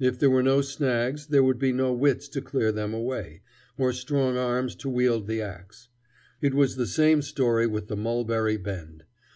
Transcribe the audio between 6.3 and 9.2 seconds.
It was the same story with the Mulberry Bend.